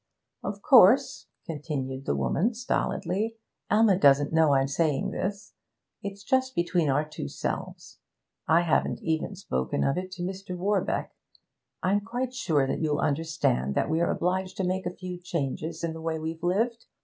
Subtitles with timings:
[0.41, 3.37] 'Of course,' continued the woman stolidly,
[3.69, 5.53] 'Alma doesn't know I'm saying this.
[6.01, 7.99] It's just between our two selves.
[8.47, 10.57] I haven't even spoken of it to Mr.
[10.57, 11.11] Warbeck.
[11.83, 15.93] I'm quite sure that you'll understand that we're obliged to make a few changes in
[15.93, 16.87] the way we've lived.